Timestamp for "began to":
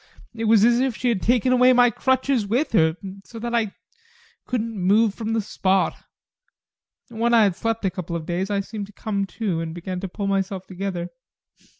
9.75-10.07